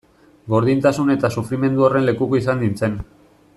[0.53, 3.01] Gordintasun eta sufrimendu horren lekuko izan nintzen.